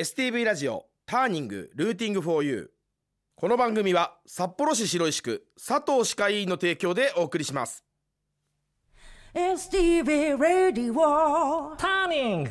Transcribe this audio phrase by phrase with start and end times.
[0.00, 2.66] STV ラジオターニングルーティングフォーユー
[3.38, 7.84] この番組は札幌市白石区佐藤歯科医院の提供でお送りします。
[9.34, 12.50] STV Radio ターニング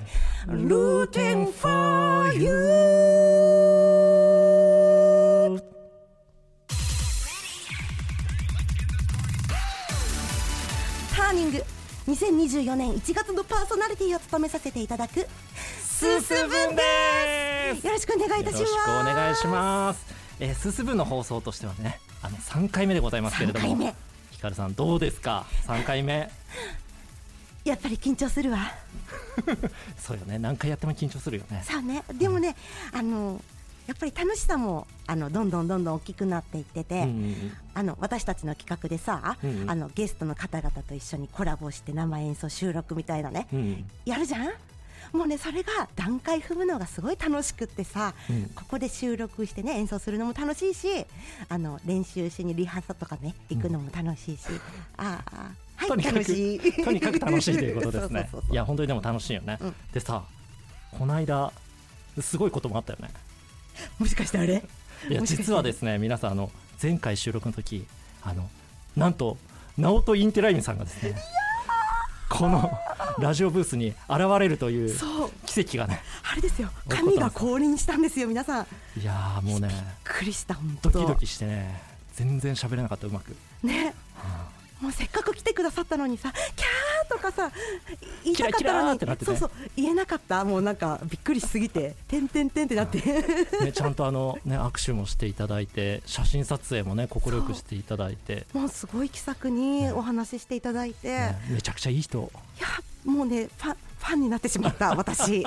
[11.16, 11.64] ターニング
[12.10, 15.26] 2024年1月のパーソナリティを務めさせていただく
[16.00, 16.82] すすぶんで
[17.36, 17.39] す
[17.70, 18.62] よろしくお願いいたします。
[18.62, 20.06] よろしくお願いします、
[20.40, 23.86] えー、すすぶの放送としてはねあの3回目でございますけれど3回目。
[23.86, 23.96] も
[24.32, 26.30] ひかるさんどうですか？3回目。
[27.66, 28.72] やっぱり緊張するわ。
[30.00, 30.40] そうよね。
[30.40, 31.64] 何回やっても緊張するよね。
[31.70, 32.04] そうね。
[32.14, 32.56] でもね
[32.92, 33.42] あの
[33.88, 37.58] やっぱり楽しさもあのどんどんどんどん大きくなっていってて、うんうんうん。
[37.74, 39.70] あの私たちの企画でさ、うんうん。
[39.70, 43.90] あのゲストの方々と一緒にコラボして生演奏収録みたいなね、うんうん。
[44.06, 44.52] やるじゃん？
[45.14, 48.44] もうねそれが段階踏むのがすごい楽しくってさ、うん。
[48.56, 51.06] ここで収録してね演奏するのも楽しいし
[51.48, 54.44] あの練習しにリハーサルとかね行くのも楽しいし、
[54.98, 56.84] ああはいとにかく楽しい。
[56.84, 58.30] とにかく楽しいということですね。
[58.52, 59.76] いや本当にでも楽しいよね、うん。
[59.94, 60.24] でさ
[60.92, 61.52] この間
[62.22, 63.10] すごいこともあったよね。
[63.98, 64.64] もしかしてあれ？
[65.10, 66.52] いや実はですね皆さんあの
[66.82, 67.86] 前回収録の時
[68.22, 68.50] あの
[68.98, 69.38] なんと
[69.78, 71.16] 直人インテライミさんがですね
[72.30, 72.72] この
[73.20, 74.96] ラジオブースに現れるという
[75.46, 76.02] 奇跡がね。
[76.32, 76.70] あれですよ。
[76.88, 78.68] 神が降臨したんですよ皆さん。
[78.96, 79.70] びっいやーもうね。
[80.04, 80.90] くりした本当。
[80.90, 81.82] ドキドキしてね。
[82.16, 83.94] 全然喋れなかったうまく、ね
[84.82, 87.52] もうせっかく来てくださったのにさキャーとかさ
[88.24, 89.00] 言いたかったのに。
[89.00, 90.46] ねそうそう言えなかった。
[90.46, 93.00] もうなんかびっくりしすぎててんてんてんってなって。
[93.00, 102.32] ね、ちゃんとあの、ね、握手もしていただいて写真撮影もね快くしていただいて、もうすごい気さくにお話ししていただいて、いやねめちゃくちゃいい人。
[103.06, 105.46] もうねファンファンになってしまった 私。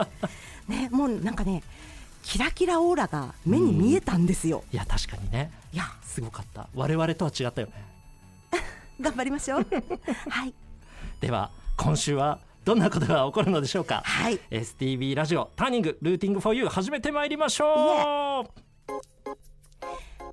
[0.68, 1.62] ねもうなんかね
[2.22, 5.50] キラキラオーラが目に見えたんですよ、いや確かにね。
[5.72, 5.84] いや。
[6.04, 6.68] すごかった。
[6.74, 7.91] 我々とは違ったよね
[9.02, 9.66] 頑張りましょう。
[10.30, 10.54] はい。
[11.20, 14.02] では今週はどんなことが起こるのでしょうか？
[14.04, 14.38] はい。
[14.50, 18.46] STV ラジオターニングルーティングフォーユー始めてまいりましょう。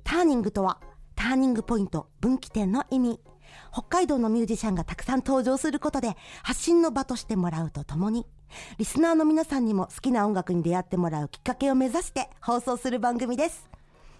[0.04, 0.78] ターニングとは
[1.14, 3.20] ターニングポイント分岐点の意味。
[3.72, 8.26] 北海道のミュージシャンがたくさん登場することで発信の場としてもらうとともに
[8.78, 13.68] リスナーの皆さんにも好きな音楽に出会ってもらうきっかけを目指して放送する番組です。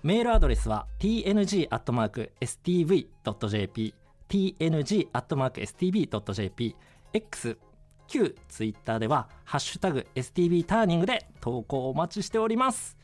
[0.03, 0.87] メールアドレスは
[2.81, 3.95] tng.stv.jp
[4.31, 5.57] tng.stv.jp
[7.13, 7.59] x
[8.07, 12.97] 旧ツイッターでは「ハッシュタグ #stv ターニング」で投稿をお待ちしております。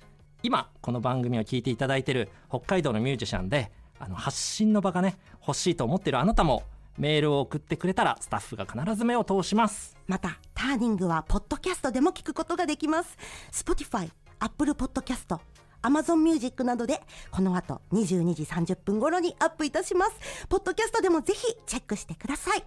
[0.43, 5.17] 今この番組を聞いていただいている北海道のミュージシャンであの発信の場がね
[5.47, 6.63] 欲しいと思ってるあなたも
[6.99, 9.97] メールを送ってくれたらスタッフが必ず目を通します。
[10.07, 13.17] またターニングはポッドキャストでも聞くことができます。
[13.51, 15.56] Spotify、Apple Podcast
[15.87, 20.47] Amazon Music などでこの後22時30分頃にアップいたします。
[20.49, 22.65] ポッドキャストでもぜひチェックしてください。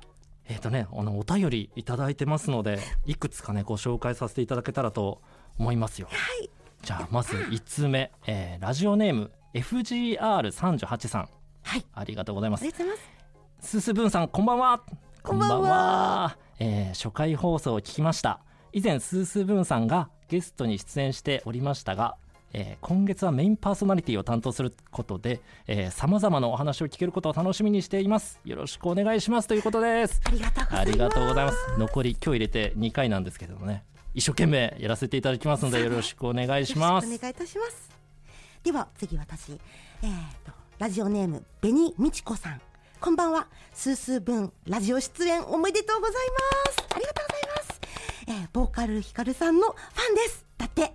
[0.47, 5.21] えっ、とねあのお便りいただいてますのでいくつかねご紹介させていただけたらと
[5.57, 6.07] 思いますよ。
[6.09, 6.49] はい。
[6.81, 11.29] じゃあまず1通目、えーラジオネーム FGR38 さん。
[11.63, 11.85] はい。
[11.93, 12.61] ありがとうございます。
[12.61, 13.69] ありがとうございます。
[13.69, 14.81] すすぶんさんこんばんは。
[15.21, 16.37] こんばんは。
[16.59, 18.39] えー初回放送を聞きました。
[18.71, 22.15] 以前すすぶんさんがゲストに出演しておりましたが、
[22.53, 25.41] えー今月はメインパーソナリティを担当することで
[25.91, 28.39] さまざまなお話を聞けることを楽しみにしています。
[28.45, 30.21] よろしくお願いしますということです。
[30.25, 30.81] ありがとうございます。
[30.81, 31.57] ありがとうございます。
[31.77, 33.83] 残り今日入れて2回なんですけれどもね。
[34.13, 37.05] 一生懸命やらせていただきますのでよろしくお願いします。
[37.05, 37.89] お願いいたします。
[38.63, 39.51] では次私
[40.01, 40.09] えー、
[40.45, 42.61] とラジオネーム紅美智子さん。
[42.99, 43.47] こんばんは。
[43.73, 46.15] スースー分ラジオ出演おめでとうござい
[46.65, 46.87] ます。
[46.95, 47.81] ありがとうございます、
[48.27, 50.45] えー、ボーカルヒカルさんのファンです。
[50.57, 50.93] だって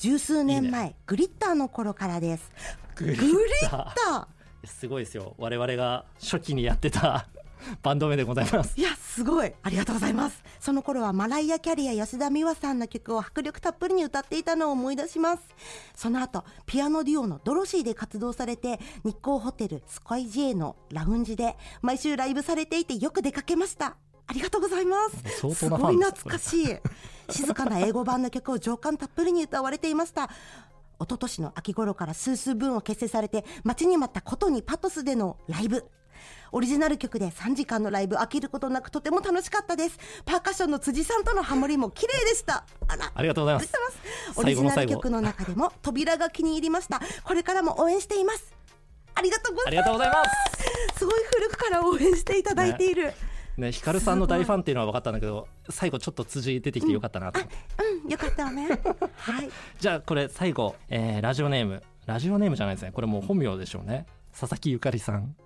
[0.00, 2.50] 十数年前グリッターの頃からです。
[2.96, 4.66] ググリッター。
[4.66, 5.34] すごいですよ。
[5.36, 7.28] 我々が初期にやってた
[7.82, 8.80] バンド名でございます。
[8.80, 9.52] いやすごい。
[9.62, 10.42] ありがとうございます。
[10.58, 15.42] その頃はマライア・キャリア吉田美和さんの曲を迫力たっぷりに歌っていたのを思い出します。
[15.94, 23.98] その後ピアノデュオのドロシーで活動されて日光ホテルスカイ J のラウンジで毎週ライブされていてよく出かけました
[24.30, 25.40] ありがとうございます。
[25.40, 26.76] 相すごい懐かしい
[27.30, 30.30] 静かな英語版の曲を情感たっぷりに歌われていました。
[31.00, 35.84] 一昨年の秋頃からスースー分を結成されて待ちに待ったことにパトスでのライブ。
[36.52, 39.98] オリジナル曲で3時間のライブ飽きることなくとても楽しかったです。
[40.24, 42.64] パーカッションの辻さんとのハモリも綺麗でした。
[42.86, 43.72] あらありがとうございます。
[44.36, 47.00] オリジナル曲の中でも扉が気に入りました。
[47.24, 48.54] これからも応援しています。
[49.16, 49.88] ありがとうございます。
[49.88, 50.24] ありがとうございま
[50.94, 50.98] す。
[50.98, 53.29] すごい古くから応援していただいている、ね
[53.72, 58.66] ヒカルさんの大ファンっていうのは分かったんだけど最後ちょっと辻出てきてよかったなと、うんよかったわね。
[59.16, 59.50] はい。
[59.78, 61.82] じゃあこれ最後、えーラジオネーム。
[62.06, 62.92] ラジオネームじゃないですね。
[62.92, 64.06] これもう本名でしょうね。
[64.32, 65.36] 佐々木ゆかりさん。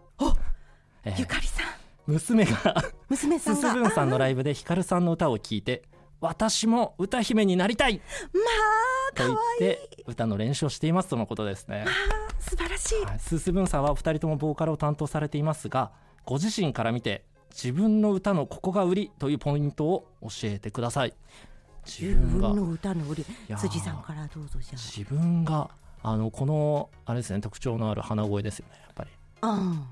[1.05, 1.67] えーゆかりさん。
[2.07, 3.61] 娘が娘さんが。
[3.61, 5.83] すすぶんさんのライブでヒカルさんの歌を聴いて
[6.21, 8.01] 私も歌姫になりたい
[8.33, 8.41] ま
[9.11, 9.59] あと言っ可愛い。
[9.77, 11.85] て歌の練習をしていますとのことですね。
[12.39, 13.05] 素晴らしい。
[13.05, 13.19] はい。
[13.19, 15.91] スースブンさんはお二人ともボーカルを担当されていますが
[16.25, 17.25] ご自身から見て
[17.55, 21.15] 自分の歌のここが売りというポイントを教えてください。
[21.87, 23.25] 自自分の歌の売り。
[23.57, 25.71] 辻さんからどうぞじゃ自分が
[26.03, 29.11] あのこのあれですね特徴のある鼻声ですよねやっぱり。
[29.41, 29.87] あうん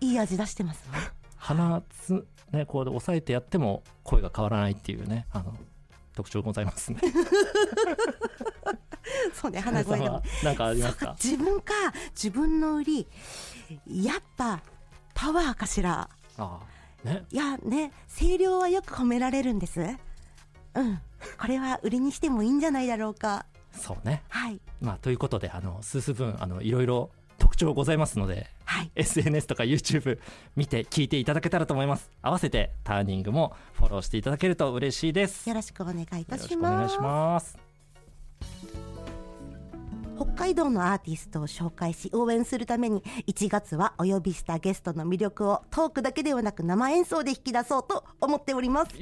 [0.00, 0.98] いい味出してますわ。
[1.36, 5.54] 鼻つねこう押さえてやっても声が変わらないっていうねあの
[6.14, 7.00] 特徴ございますね。
[9.32, 10.22] そうね鼻声でも。
[10.44, 11.72] なんかありますか自分か
[12.10, 13.06] 自分の売り。
[13.86, 14.60] やっぱ
[15.14, 16.02] パワーかしら。
[16.02, 16.08] あ
[16.38, 16.75] あ
[17.06, 17.24] ね。
[17.30, 19.80] いやね声量はよく褒められるんです。
[20.74, 21.00] うん。
[21.40, 23.46] これは売りにしてもいいんじゃないだろうか。
[23.72, 24.22] そうね。
[24.28, 24.60] はい。
[24.80, 28.90] まあということであのスースブンあのいろいろ特徴ございますのではい。
[28.94, 30.18] SNS とか YouTube
[30.56, 32.10] 見て聞いていただけたらと思います。
[32.22, 35.48] 合わせてターニングもフォローしていただけると嬉しいです。
[35.48, 36.56] よよろしくお願いいたろしします。
[36.56, 38.95] くお願いします
[40.16, 48.92] 北海道のアーティストを紹介し応援するために1月はお呼びしたゲストの魅力をトークだけではなく生演奏で引き出そうと思っております。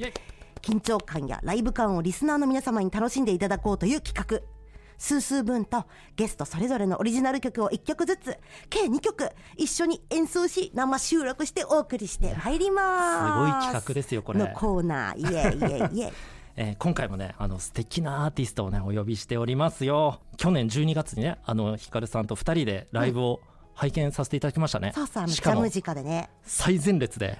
[0.61, 4.55] 緊張感やライブ感をリスナーの皆様に楽しんでいただこうという企画。
[4.97, 5.83] スースー分と
[6.15, 8.37] ゲストそれぞれのオリジナル曲を1曲ずつ
[8.69, 12.81] 計2曲一緒に演奏し生収録してお送りしてまいりま
[13.11, 13.27] す。
[13.27, 14.39] すごい企画ですよこれ。
[14.39, 15.19] のコーナー。
[15.19, 16.11] イエイイエイイエイ
[16.57, 20.21] えー今回もねあの素敵なアーティストをねお呼びしておりますよ。
[20.37, 23.41] 去年12月にねあのヒカルさんと2人でライブを
[23.73, 26.29] 拝見させていただきましたね、そうそうあのしかもジャムジカでね。
[26.43, 27.39] 最前列で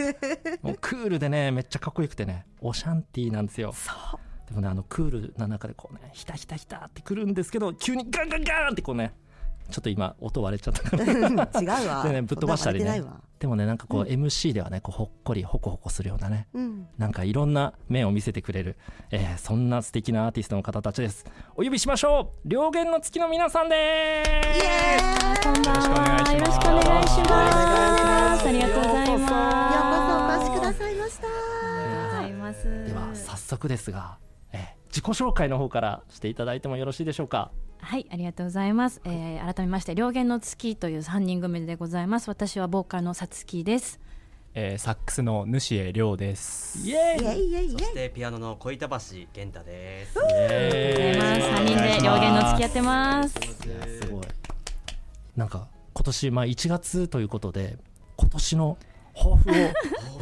[0.62, 3.72] もうクールでねめっちゃかっこよくてねオシャンティーなんですよ。
[3.74, 4.48] そう。
[4.48, 9.12] でもねあのクールな中でこうねひたひたひたってくるんですけど急にガンガンガンってこうね
[9.70, 11.04] ちょっと今音割れちゃったから。
[11.80, 12.02] 違うわ。
[12.04, 13.02] でねぶっ飛ばしたりね。
[13.38, 14.80] でもねなんかこう MC ではね。
[14.80, 16.46] こうほっこりホコホコするようなね。
[16.54, 16.86] うん。
[16.98, 18.76] なんかいろんな面を見せてくれる、
[19.10, 21.24] えーそんな素敵なアーティストの方たちです。
[21.56, 22.48] お呼びしましょう。
[22.48, 24.30] 両言の月の皆さんです。
[24.30, 25.54] イエーイ。
[25.54, 25.74] こんばん
[26.24, 26.32] は。
[26.32, 28.48] よろしくお願いします。
[28.48, 29.32] ありがとうございます。
[29.32, 31.26] ようこそお越しくださいました。
[31.26, 31.30] あ
[31.86, 32.84] りがとうございます。
[32.86, 34.18] では早速ですが、
[34.52, 37.50] えー自己紹介の方からしていただいてもよろしいでしょうか
[37.84, 39.00] はい、ありがとうございます。
[39.04, 42.28] えー、改めまして、両言の月という三人組でございます。
[42.30, 44.00] 私はボーカルのさつきです。
[44.54, 46.78] えー、サックスの主江亮です。
[46.88, 48.96] イエーイそしてピアノの小板橋
[49.34, 50.18] 健太です。
[50.18, 51.56] イエーイありがとうございます。
[51.56, 53.38] 三人で両言の月やってます。
[53.38, 54.24] いやすごい
[55.36, 57.76] なんか今年まあ1月ということで
[58.16, 58.78] 今年の
[59.14, 59.50] 抱負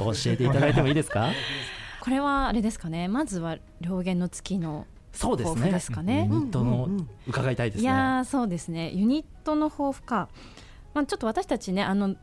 [0.02, 1.28] を教えていただいてもいいですか？
[2.00, 3.06] これはあれですかね。
[3.08, 4.86] まずは両言の月の。
[5.12, 5.54] そうですね。
[5.54, 6.28] 抱負ですかね。
[6.30, 6.88] ユニットの
[7.26, 7.84] 伺いたいですね。
[7.84, 8.90] いやーそうですね。
[8.90, 10.28] ユニットの抱負か。
[10.94, 12.16] まあちょっと私たちねあの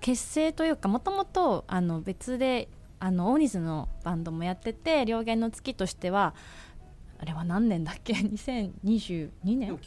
[0.00, 2.68] 結成というかもともとあの別で
[3.00, 6.34] あのオーニズのバンドもやってて両言の月としては
[7.18, 9.72] あれは何年だっけ？2022年？
[9.72, 9.78] ん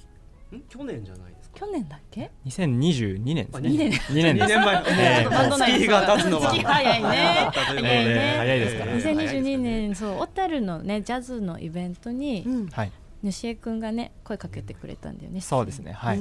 [0.69, 1.59] 去年じゃないですか。
[1.59, 3.69] 去年だっけ？2022年ですね。
[3.69, 3.91] 2年。
[3.91, 4.35] 2年。
[4.35, 4.47] です。
[4.47, 4.83] 二年前。
[4.87, 6.51] えー月が経つのは。
[6.51, 7.49] 月早いね。
[7.53, 8.05] 早いね。
[8.05, 8.85] で早いですか。
[8.85, 12.67] らね2022年そう小樽のねジャズのイベントにうん。
[12.67, 12.91] はい。
[13.23, 15.41] 主江くんがね声かけてくれたんだよね。
[15.41, 15.91] そうですね。
[15.91, 16.19] はい。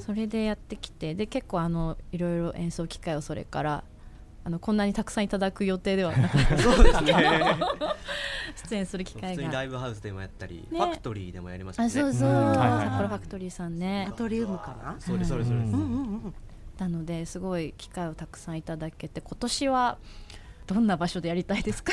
[0.00, 3.84] それでやってきてで結構あのいろいろ演奏機会をそれから
[4.48, 6.56] あのこんなにたくさんいただく予定ではなかった。
[6.56, 7.12] そうですね。
[8.70, 9.28] 出演する機会が。
[9.28, 10.78] 普通にライブハウスでもやったり、ね。
[10.78, 11.86] ファクトリーでもやりましたね。
[11.88, 12.46] あそうそう、うん。
[12.48, 12.86] はいはいはい。
[12.86, 14.06] 札幌ファクトリーさんね。
[14.08, 14.96] アトリウムかな。
[14.98, 15.56] それそれそれ。
[15.58, 16.34] うんうんうんうん。
[16.78, 19.98] なのですごい機会をたくさんいただけて今年は
[20.66, 21.92] どんな場所でやりたいですか？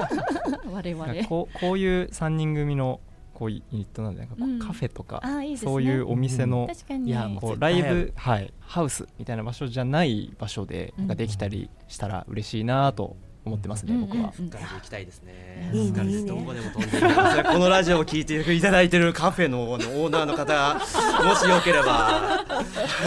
[0.72, 1.14] 我々。
[1.28, 3.00] こうこういう三人組の
[3.42, 5.20] こういうユニットなんでなんかこうカフェとか、
[5.56, 6.68] そういうお店の、
[7.04, 14.32] いやもこうライブはいハウスみたいな場所じゃない場所でなんかできたりしたら嬉しいなと思ってますね、僕は。
[14.38, 14.50] うんうん。
[14.50, 15.70] ガリで行きたいですね。
[15.72, 20.74] いいねどこでも飛んでいきますこのラジオを聞いていただいているカフェのオーナーの方、
[21.26, 22.44] もしよければ。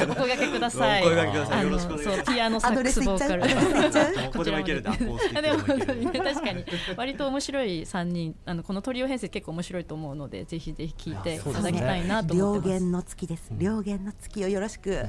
[0.03, 1.01] お声掛けください。
[1.03, 1.59] お声掛けください。
[1.59, 2.25] あのよろしくお願いします。
[2.25, 3.41] そうピアノサックスボーカル。
[3.43, 6.65] どこでも行けるん でもね確かに。
[6.97, 12.79] 割と面白い3人あのこのトリオ編成結構面白いと思うのでぜひぜひ聞いていただきたいなと思両ってます。
[12.79, 13.51] 言の月です。
[13.57, 15.05] 両言の月をよろしく。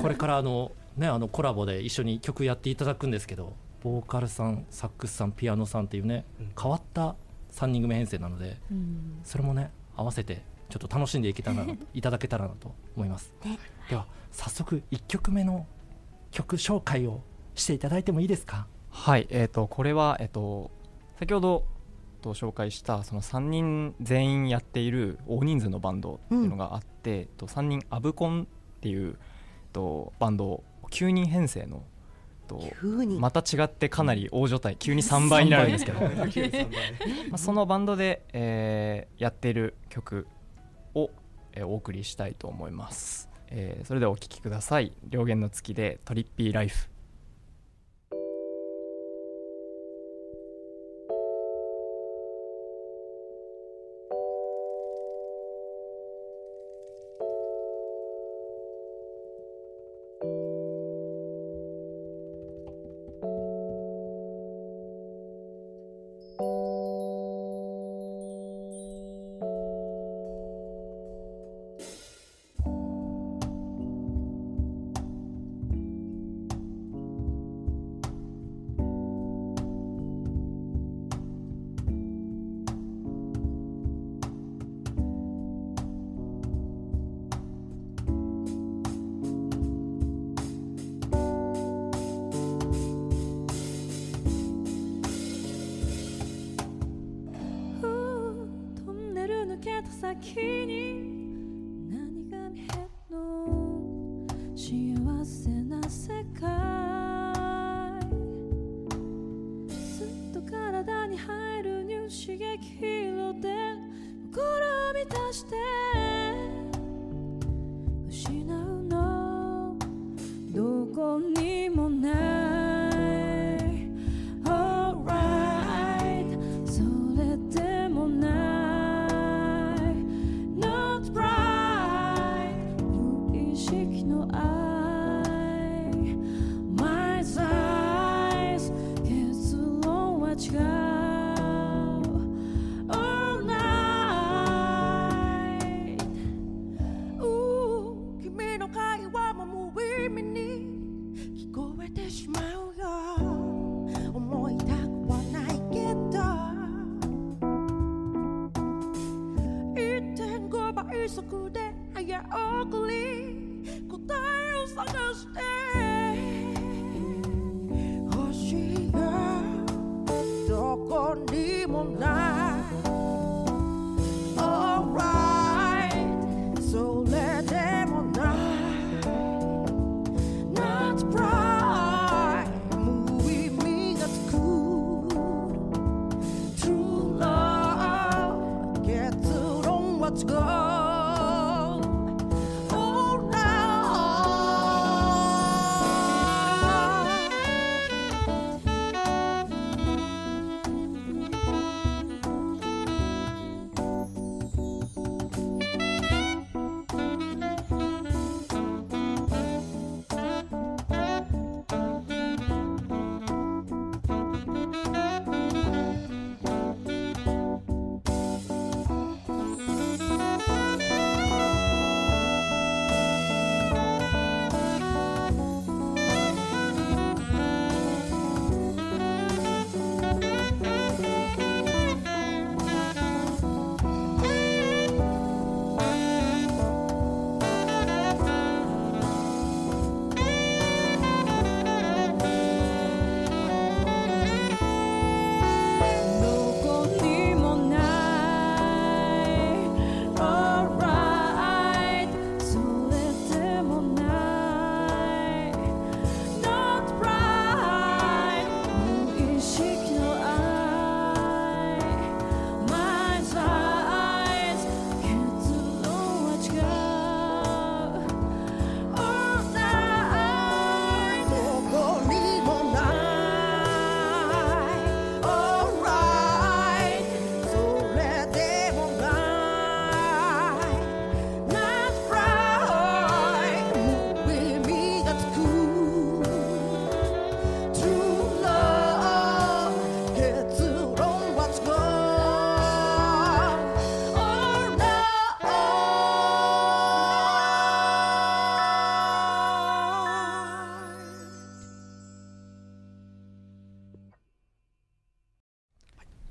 [0.00, 7.16] これからあのねあのコラボで一緒に曲やっていただくんですけどボーカルさんサックスさんピアノさんっていうね、うん、変わった
[7.52, 13.32] 3人組編成なので、うん、それもね合わせてちょっと楽しんでいけたらいただけたらなと思います、
[13.88, 15.66] では早速1曲目の
[16.30, 17.22] 曲紹介を
[17.54, 18.66] していただいてもいいですか？
[18.90, 20.70] はいえっ、ー、とこれはえっ、ー、と
[21.18, 21.64] 先ほど
[22.20, 29.18] と紹介したその3人全員やっている大人数のバンドっていうのがあって、うん、3人アブコンっていう
[29.72, 31.82] とバンド9人編成の
[32.48, 32.60] と
[33.18, 36.00] また違ってかなり大所帯急に3倍になるんですけど。
[37.30, 40.26] まあそのバンドで、えー、やってる曲
[40.94, 41.10] を、
[41.52, 46.88] えー、お送りしたいと思います、えー、それではお聴きください「両弦の月」で「トリッピーライフ」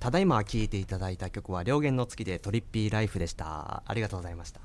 [0.07, 3.83] ただいま聴いていただいた曲は両弦の月でトリッピーライフでした。
[3.85, 4.61] ありがとうございました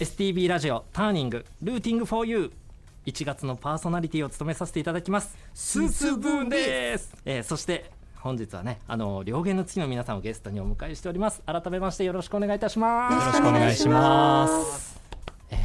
[0.00, 5.36] STB ラジオターニングルーティングフォーユー1月のパーソナリティを務めさせていただきます。
[5.52, 11.42] スースーブーンです、えー、そして本日はねあの両弦の月の皆さんをゲストにお迎えしております。
[11.44, 13.12] 改めましてよろしくお願いいたします。
[13.12, 14.98] よろしくお願いします。
[15.50, 15.58] えー、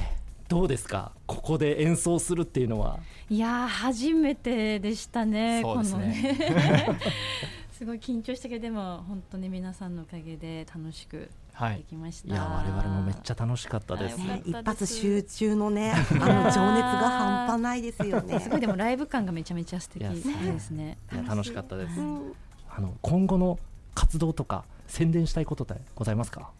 [0.50, 1.14] どうですか？
[1.26, 3.00] ここで演奏するっていうのは。
[3.30, 6.38] いや初めてでしたね、ね、このね。
[7.79, 11.77] すごい緊張したけどでも本当に皆さんのおかげで楽しくはい。
[11.77, 14.17] できました、いや我々もめっちゃ楽しかったです。
[14.19, 18.39] あよかった一発集中のね、 あの情熱が半端ないですよね。
[18.41, 20.03] すごいでもライブ感がめちゃめちゃ素敵。
[20.03, 20.98] ですね。
[21.13, 21.15] い。
[21.15, 22.00] や楽しかったです。
[22.00, 22.33] うん
[22.69, 23.59] あの今後の
[23.95, 26.51] 活動とか宣伝したいことってございますか？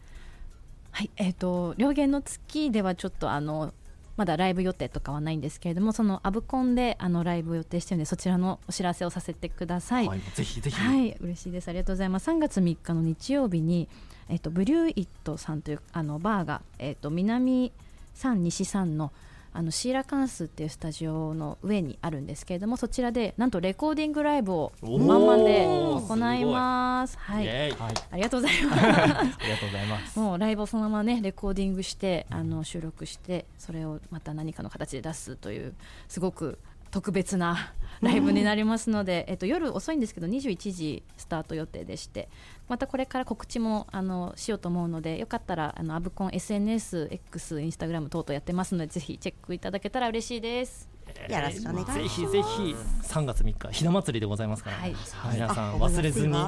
[0.91, 3.73] はい、えっ、と両言の月ではちょっとあの
[4.19, 10.09] まだライブ予定とかはないんですけれども、そのアブコンであのライブを予定してるのでそちらのお知らせをさせてください。
[10.09, 11.69] はい、ぜひぜひ、はい、嬉しいです。
[11.69, 12.29] ありがとうございます。
[12.29, 13.88] 3月3日の日曜日に、
[14.27, 17.71] えっと、ブリューイットさんというあのバーが、えっと、南
[18.13, 19.13] 山西山の
[19.53, 27.18] あのシーラカンスっていうスタジオの上にあるんですけれどもそちらでなんとレコーディングライブをおー満々で行います。
[27.18, 27.50] はい。
[27.50, 28.84] ありがとうございます。
[28.86, 30.20] ありがとうございます。
[30.20, 35.74] もうライブをそのままねレコーディングしてあの収録してそれをまた何かの形で出すという
[36.08, 36.60] すごく
[36.91, 42.29] 特別なライブになりますので、えっと、夜遅いんですけど21時スタート予定でして
[42.69, 50.88] またこれから告知もあのしようと思うのでよかったらあのアブコン SNSX インスタグラム等々やってますのでぜひチェックいただけたら嬉しいです。
[51.27, 51.93] よろしくお願いします。
[51.93, 52.75] ぜひぜひ
[53.11, 54.95] 3月3日ひな祭りでございますから、はい。
[55.33, 56.35] 皆さんあ忘れずに。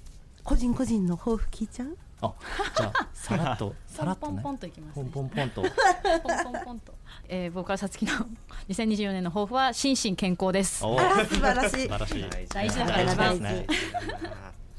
[0.44, 1.96] 個人個人の抱負聞いちゃう？
[2.22, 2.34] あ
[2.78, 4.34] じゃあさらっと さらっとね。
[4.34, 5.10] ポンポンポンといきます、ポね。
[5.10, 5.62] ンポンポンと。
[5.62, 6.94] ポンポンポンと、
[7.28, 8.12] えー、ボーカルさつきの
[8.70, 10.80] 2024年の抱負は心身健康です。
[10.80, 11.84] 素晴らしい。
[11.84, 12.26] 素晴らしい。
[12.50, 13.66] 大事だから大一番事ですね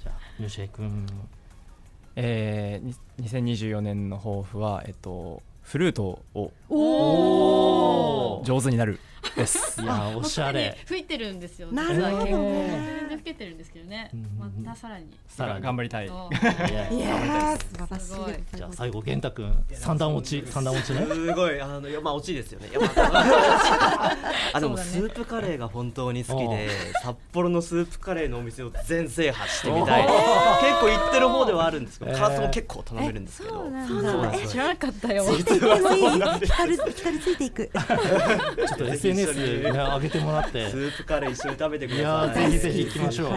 [0.03, 1.07] じゃあゆうしえくん
[2.15, 2.95] えー、に
[3.29, 9.01] 2024年の抱負は、えっと、フルートをお上手になる
[9.37, 9.83] です。
[9.83, 10.77] いやおしゃれ。
[10.87, 11.69] 吹いてるんですよ。
[11.73, 12.99] なるほどね。
[13.01, 14.11] 全然吹けてるんですけどね。
[14.13, 14.27] うん。
[14.65, 15.07] またさらに。
[15.29, 15.63] さらに。
[15.63, 16.39] 頑張りたいいや素
[16.91, 17.01] 晴
[17.91, 18.17] らしい。
[18.57, 21.07] じゃあ最後玄太くん三段落ち三段落ちね。
[21.07, 22.69] すごいあのいやまあ落ちですよね。
[22.97, 24.17] あ
[24.53, 26.69] あでもスープカレーが本当に好きで、
[27.03, 30.03] 札幌のスープカレーのお店を全制覇してみたい。
[30.03, 30.15] 結
[30.81, 32.19] 構行ってる方ではあるんですけど、えー。
[32.19, 33.55] カラスも結構頼めるんですけど。
[33.55, 34.31] そうなんそうなんだ。
[34.33, 35.25] です知らなかったよ。
[35.25, 35.55] ついて
[37.45, 37.71] いく。
[37.73, 37.83] ちょ
[38.75, 38.85] っと
[39.27, 40.71] 上げてもらって。
[40.71, 41.99] スープカレー一緒に食べてくい。
[41.99, 42.47] やださい。
[42.47, 42.51] ー。
[42.51, 43.31] ぜひぜひ行きましょう。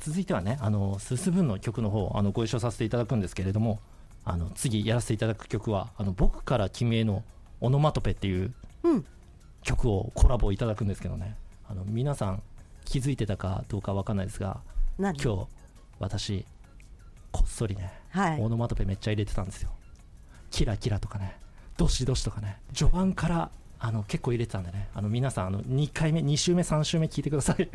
[0.00, 3.80] 続いてはねあのスースブンの曲の方あのご一緒させていただくんですけれども
[4.24, 7.22] あの次やらせていただく曲はあの僕から君への
[7.60, 9.04] オノマトペっていううん。
[9.62, 11.36] 曲をコラボいただくんですけどね。
[11.68, 12.42] あの皆さん
[12.86, 14.62] 気づいてたかどうかわかんないですが
[14.98, 15.20] 何？
[15.22, 15.46] 今日
[15.98, 16.46] 私
[17.30, 18.40] こっそりね、はい。
[18.40, 19.70] オノマトペめっちゃ入れてたんですよ。
[20.50, 21.36] キラキラとかね
[21.76, 23.50] ドシドシとかね序盤から
[23.82, 24.88] あの結構入れてたんでね。
[24.94, 27.68] あの皆さんあの2回目2週目3週目聞いてください。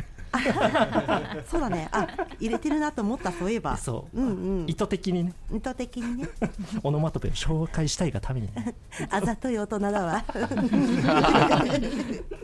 [1.50, 1.90] そうだね。
[1.92, 2.08] あ
[2.40, 3.76] 入れてるなと思ったそういえば。
[3.76, 4.70] そう、うんうん。
[4.70, 5.34] 意図的にね。
[5.52, 6.30] 意図的にね。
[6.84, 8.76] オノマトペを紹介したいがためにね。
[9.10, 10.24] あざとい大人だわ。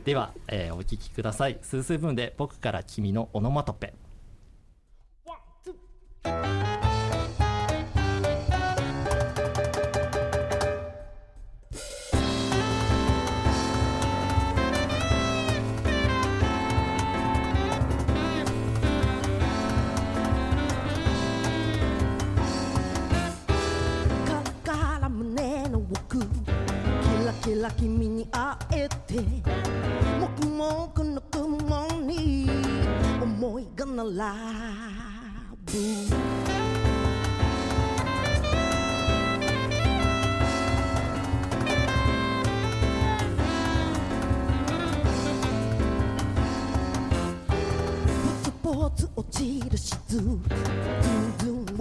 [0.04, 1.60] では、えーお聞きください。
[1.62, 3.94] スースーブンで僕から君のオノマトペ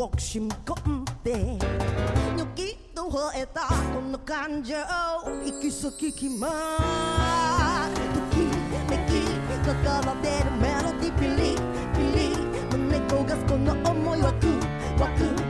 [0.01, 8.39] ズンを染み込んでニョキッと吠えたこの感情行き先決まとき
[8.89, 9.11] めき
[9.67, 11.55] がから出るメロディーピリ
[11.95, 12.35] ピリ
[12.79, 14.47] 胸焦がすこの思い湧く
[14.99, 15.50] 湧く。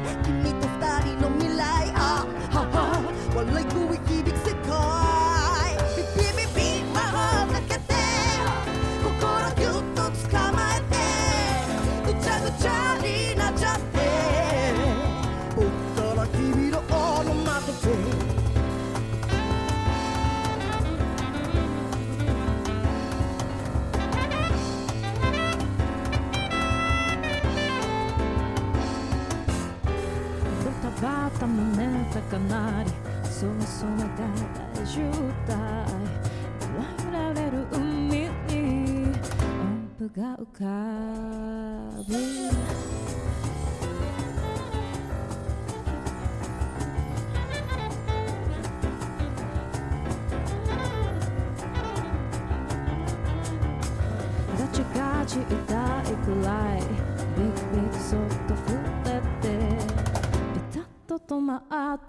[32.31, 32.91] ドタバタ胸高鳴り
[33.29, 34.11] そうそうなが
[34.81, 35.03] ら渋
[35.49, 35.57] 滞。
[37.05, 38.59] 揺られる海に
[39.61, 40.63] 音符が浮か
[42.07, 42.11] ぶ。
[54.57, 55.80] ガチガチ痛い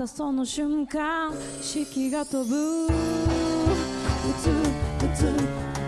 [0.02, 2.88] ったその瞬間意識が飛ぶ。
[2.88, 2.90] う
[4.40, 4.54] つう
[5.14, 5.26] つ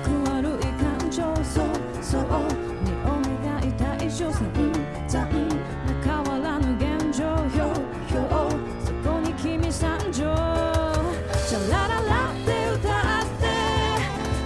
[0.03, 0.61] く悪い
[0.99, 1.67] 感情そう
[2.01, 3.07] そうにお
[3.43, 4.71] 願いたい所詮
[5.07, 5.55] 残な
[6.03, 7.73] 変わらぬ現状ひょ
[8.07, 8.49] ひょ
[8.83, 13.43] そこに君参上シャラララって歌って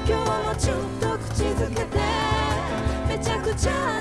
[0.07, 1.99] 今日もちょっと口づけて
[3.07, 3.96] めちゃくちゃ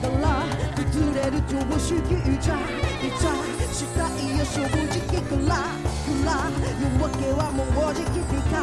[0.00, 0.44] から
[0.76, 1.94] 崩れる常識
[2.40, 2.56] じゃ。
[2.56, 3.32] いざ
[3.72, 8.54] したいよ正直からから夜明けはもうじきピカ。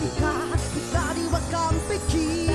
[0.00, 0.22] ピカ
[0.56, 2.51] 二人は完璧。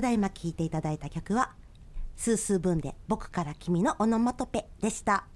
[0.00, 1.50] ただいま聴いていただいた曲は
[2.16, 5.26] スースーブンで僕から君のオノマトペでした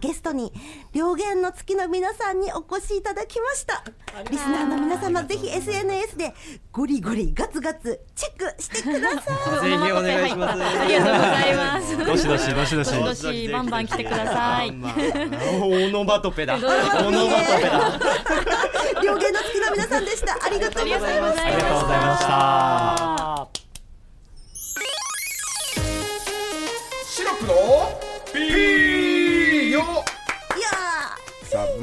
[0.00, 0.50] ゲストに
[0.94, 3.84] 両言の月の皆さんにお越しいただきました
[4.30, 6.32] リスナーの皆様ぜひ SNS で
[6.72, 10.62] ゴリゴリガツガツチェックしてください ぜひお願いします。
[10.62, 11.98] ありがとうございます。
[11.98, 14.70] どしどしどしどしどしバンバン来てください。
[14.70, 14.74] オ
[15.90, 16.54] ノマトペだ。
[16.54, 18.00] オオノマトペだ。
[19.02, 23.51] 両言の月の皆さんでしたありがとうございますありがとうございありがとうございました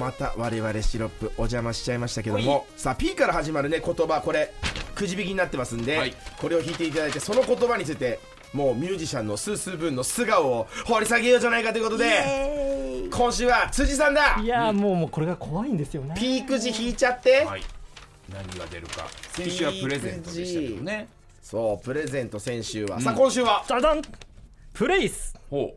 [0.10, 2.66] また我々シロップお邪魔しちゃいましたけども。
[2.76, 4.22] さあ P から始まるね言葉。
[4.22, 4.52] これ
[4.96, 6.16] くじ引きになってますんで、はい。
[6.42, 8.20] これを引いていただいてその言葉について
[8.52, 14.40] もうミュージシャンのスースーブンの素顔を掘り下げようじゃないかということで今週は辻さんだ。
[14.42, 16.16] いやーもうもうこれが怖いんですよね。
[16.18, 17.62] ピーくじ引いちゃって、はい。
[18.34, 19.06] 何が出るか。
[19.34, 21.08] 先週はプレゼントでしたけどね。
[21.44, 23.64] そうプレゼント先週は、さあ今週は？
[23.68, 24.02] じゃじゃん。
[24.74, 25.36] プレイス。
[25.52, 25.76] ほ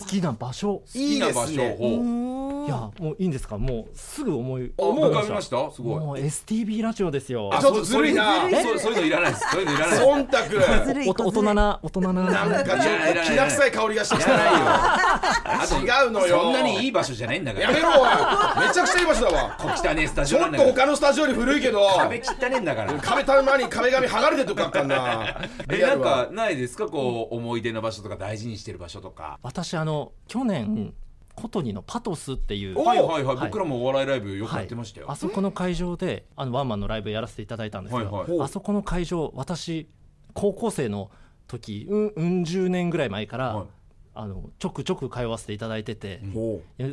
[0.00, 0.82] 好きな場所。
[0.94, 1.84] いいです好きな場ね所。
[1.84, 3.58] ほういやもういいんですか？
[3.58, 5.70] もうすぐ思いあもう浮かびました？
[5.70, 6.00] すごい。
[6.00, 7.50] もう STB ラジオですよ。
[7.52, 8.42] あちょっとずるいな。
[8.42, 9.50] そうそうそういうのいらないです。
[9.50, 9.98] そういうのいらない。
[9.98, 12.22] 忖度大人な大人なな。
[12.62, 14.36] んかちょっときな臭い香りがしてきた。
[14.36, 14.50] ないよ。
[14.54, 16.40] あと違うのよ。
[16.42, 17.70] そんなにいい場所じゃないんだから。
[17.70, 17.88] やめろ
[18.68, 19.56] めちゃくちゃいい場所だわ。
[19.58, 21.86] 小汚ねえスタジちょっと他のスタジオより古いけど。
[21.98, 22.94] 壁汚ねえんだから。
[22.94, 25.40] 壁たまに壁紙剥がれてるとこあったんだ。
[25.70, 26.86] えなんかないですか？
[26.86, 29.38] こう思い出の場所とか大事にしてる場所とか。
[29.42, 30.92] 私あの去年
[31.34, 33.46] コトニのパトスっていうはいはいはい、はい。
[33.46, 38.40] 僕らもお笑いライブよくやってましたよ、あそこの会場であのワンマンのライブやらせていただいたんですけど、はいはい。
[38.40, 39.88] あそこの会場私
[40.34, 41.10] 高校生の
[41.48, 43.66] 時うんうん十年ぐらい前から、はい。
[44.14, 46.20] あのちょくちょく通わせていただいてて、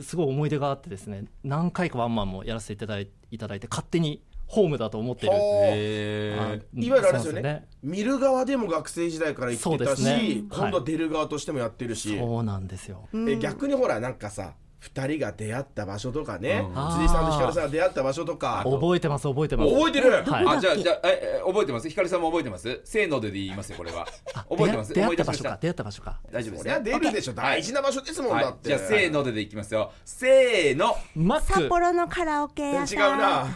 [0.02, 5.32] すごい思い出があってですね何回かワンマンもやらせていただいいただいて勝手にホームだと思ってる。
[5.32, 13.08] あへいわゆるあれですよねね見る側でも学生時代から行ってたそうですねし、今度は出る側としてもやってるし、そうなんですよ。
[13.14, 16.92] え逆にほらなんかさ2人が出会った場所とかね、うん。
[16.92, 18.64] 辻井さんと光さんが出会った場所とか。
[18.66, 19.74] 覚えてます覚えてます。
[19.74, 20.18] 覚えてる。
[20.18, 21.90] あじゃあじゃあええ覚えてます？
[21.90, 22.80] ひかりさんも覚えてます？
[22.86, 24.08] せーのでで言いますよこれは。
[24.50, 24.94] 覚えてます？
[24.94, 26.20] 出会った場所か出会った場所か。
[26.32, 26.64] 大丈夫です。
[26.64, 27.34] そりゃ出るでしょ。
[27.34, 28.44] 大事な場所ですもん、はい。
[28.44, 28.70] だって。
[28.70, 29.92] じゃあせーのででいきますよ。
[30.06, 30.96] せーの。
[31.16, 31.46] マック。
[31.54, 33.48] 札幌のカラオケ屋違さうんな。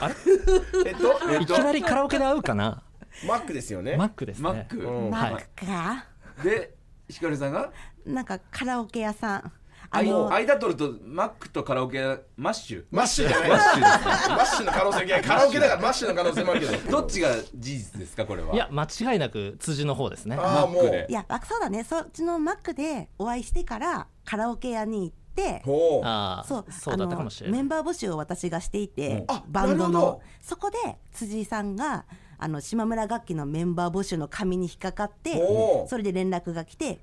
[0.85, 1.53] えっとえっと？
[1.53, 2.83] いきなりカラオケで会うかな？
[3.27, 3.95] マックですよね。
[3.95, 4.43] マックですね。
[4.43, 5.09] マック、うん。
[5.09, 6.05] マックか、
[6.43, 6.73] で
[7.07, 7.71] ひかりさんが？
[8.05, 9.37] なんかカラオケ屋さん。
[9.45, 9.51] あ
[9.93, 12.85] 間の間取るとマックとカラオケ屋マッシュ。
[12.91, 13.49] マッシュじゃない。
[13.49, 14.35] マッシュですね。
[14.35, 16.91] マッシュの可能性いやカラオケだからマッシュの可能性もあるけど。
[16.91, 17.03] ど。
[17.05, 18.53] っちが事実ですかこれは？
[18.53, 20.35] いや間違いなく辻の方ですね。
[20.37, 21.07] ああもうマックで。
[21.09, 21.83] いやあそうだね。
[21.83, 26.05] そっちのマックでお会いしてからカラオケ屋に行ってほう。
[26.05, 27.59] ああそうそうだったかもしれない。
[27.59, 30.77] メンバー募集を私がしていて、あバンドのそこで
[31.11, 32.05] 辻井さんが
[32.39, 35.41] あの島村楽器のメンバー募集の紙に引っかかって
[35.87, 36.99] それで連絡が来て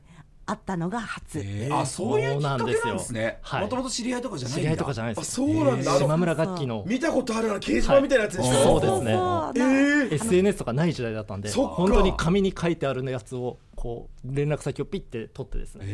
[0.50, 3.22] 会ったのが初、あそういうきっかけなんですね。
[3.22, 3.34] よ。
[3.42, 3.62] はい。
[3.62, 5.30] もともと知り合いとかじゃない知り合いとかじゃないであす。
[5.32, 5.90] そうなんだ。
[5.92, 9.12] あの島村楽器の見たことあるな掲示板みたいなやつでしょ、はいそうですね。
[9.12, 10.14] えー。
[10.14, 15.86] SNS とかない時代だったんで本当に紙に書いてあるのやつをこう連絡先をピッて取ってですね。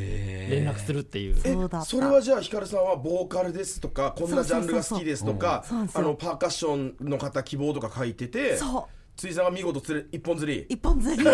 [0.50, 1.36] 連絡するっていう。
[1.36, 1.84] そうだった。
[1.84, 10.66] それはじゃあヒカルさんはボーカルですとかこんなジャンルが好きですとかあのパーカッションの方希望とか書いててそう辻井さんが見事釣れ一本釣り。
[10.68, 11.24] 一本釣り。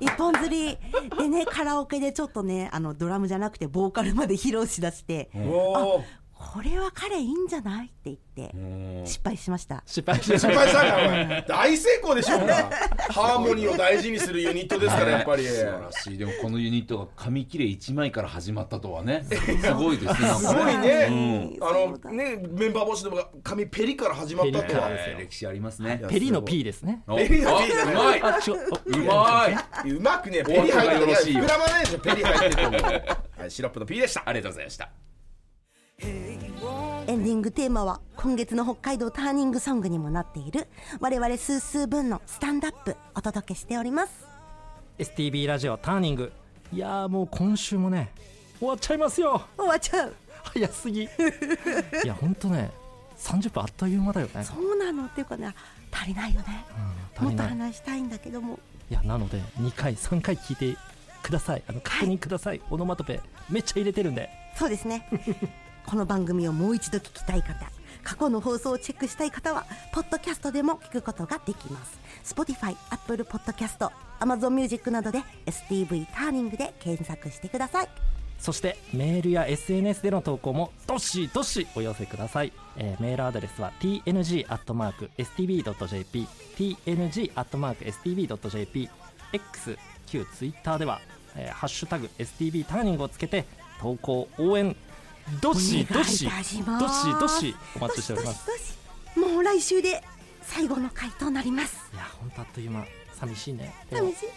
[0.00, 0.78] 一本釣り。
[1.18, 6.02] でねカラオケでちょっとねあのドラムじゃなくてボーカルまで披露しだして、おー
[6.52, 9.82] これは彼いいんじゃないって言って失敗しました。
[9.86, 11.44] 失敗失敗したんかお前。
[11.48, 12.54] 大成功でしょうが
[13.10, 15.44] ハーモニーを大事にするユニットですからやっぱり。
[15.44, 16.18] 素晴らしい。
[16.18, 19.24] でもこのユニットが紙切れ1枚から始まったとはね。
[19.30, 20.28] すごいですね。
[20.28, 21.58] すかごいね、うん。
[21.60, 24.90] あのねメンバー募集でも紙ペリから始まったとは。
[25.18, 26.02] 歴史ありますね。
[26.08, 27.02] ペリの P ですね。
[27.06, 27.94] おペリの P じゃない。
[27.94, 28.22] あうまい。
[28.22, 29.48] あちょうま
[29.84, 29.90] い。
[29.90, 31.12] うまくねペリ入ってる
[31.44, 32.56] 膨らまないでしょペリ入って。
[32.56, 32.72] ても
[33.38, 34.22] はいシロップの P でした。
[34.26, 34.90] ありがとうございました
[36.00, 40.66] エンディングテーマは今月の北海道ターニングソングにもなっている
[41.00, 44.26] 我々スースー分のスタンドアップお届けしております。
[44.98, 46.32] STB ラジオターニング。
[46.72, 48.10] いやーもう今週もね
[48.58, 49.42] 終わっちゃいますよ。
[49.56, 50.14] 終わっちゃう。
[50.44, 51.02] 早すぎ。
[51.04, 51.08] い
[52.06, 52.70] やほんとね
[53.18, 54.44] 30分あっという間だよね。
[54.44, 55.54] そうなのっていうかね
[55.90, 56.64] 足りないよね。
[57.20, 57.68] もっとうん足りない。
[57.68, 58.58] 話したいんだけども。
[58.90, 60.78] いやなので2回3回聞いて
[61.22, 61.62] ください。
[61.68, 64.30] あの確認ください、オノマトペめっちゃ入れてるんで。
[64.56, 65.08] そうですね
[65.86, 67.70] この番組をもう一度聞きたい方
[68.02, 72.00] 過去の放送をチェックしたい方はポッドキャストでも聞くことができます。
[72.34, 73.90] Spotify、Apple Podcast、
[74.20, 77.88] Amazon Music などで STV ターニングで検索してください。
[78.38, 84.26] そしてメールや SNS での投稿もどしどしお寄せください、えーメールアドレスは tng.stb.jp
[87.64, 88.90] tng.stb.jp
[89.32, 91.00] x 旧 Twitter では、
[91.36, 93.44] えーハッシュタグ STB ターニングをつけて
[93.80, 94.74] 投稿応援
[95.40, 98.46] どしどしどしどしお待ちしております。
[98.46, 98.76] どしどし
[99.14, 100.02] どしもう来週で
[100.42, 101.90] 最後の回となります。
[101.92, 102.84] いやほんとあっという間。
[103.18, 103.74] 寂しいね。
[103.90, 104.28] 寂しい。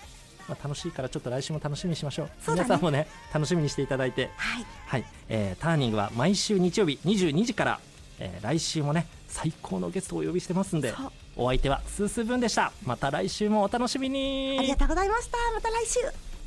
[0.47, 2.25] まあ、楽しいからちょっと来週も楽しみにしましょう。
[2.27, 2.31] ね。
[2.49, 4.29] 皆さんもね楽しみにしていただいて。
[4.37, 4.65] はい。
[4.87, 7.79] はい、えーターニングは毎週日曜日22時から、
[8.19, 10.93] えー来週もね最高のゲストをお呼びしてますんで
[11.35, 12.71] お相手はスースー分でした。
[12.85, 14.57] また来週もお楽しみに。
[14.59, 15.37] ありがとうございました。
[15.53, 15.99] また来週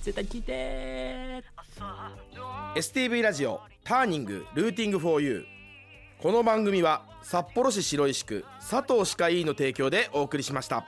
[0.03, 1.43] 絶対聞いて
[2.75, 6.23] STV ラジオターニングルーティングフォーユー。
[6.23, 10.85] この番組は札幌市白石区佐藤歯科医院の提供でお送りしました。